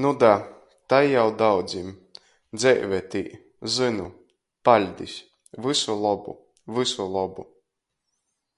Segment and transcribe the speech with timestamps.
[0.00, 0.34] Nu da.
[0.90, 1.88] Tai jau daudzim.
[2.58, 3.22] Dzeive tī.
[3.76, 4.08] Zynu.
[4.70, 5.16] Paļdis.
[5.68, 6.36] Vysu lobu.
[6.80, 7.48] Vysu lobu.